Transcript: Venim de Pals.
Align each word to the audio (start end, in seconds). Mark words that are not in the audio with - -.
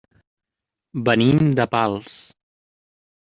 Venim 1.09 1.51
de 1.59 1.67
Pals. 1.75 2.17